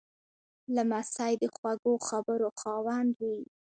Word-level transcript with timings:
لمسی 0.75 1.33
د 1.41 1.43
خوږو 1.55 1.93
خبرو 2.07 2.49
خاوند 2.59 3.11
وي. 3.23 3.39